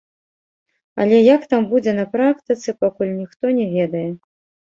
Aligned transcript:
Але 1.03 1.17
як 1.35 1.41
там 1.51 1.67
будзе 1.73 1.91
на 1.99 2.05
практыцы, 2.15 2.75
пакуль 2.85 3.13
ніхто 3.21 3.45
не 3.61 3.67
ведае. 3.77 4.05